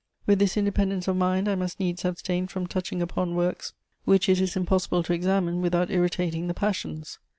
[0.25, 3.73] With this independence of mind, I must needs abstain from touching upon works
[4.03, 7.19] which it is impossible to examine without irritating the passions.